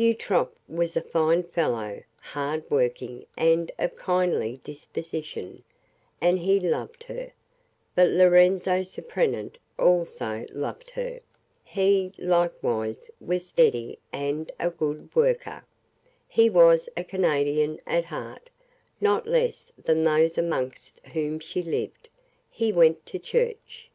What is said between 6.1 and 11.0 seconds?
and he loved her; but Lorenzo Surprenant also loved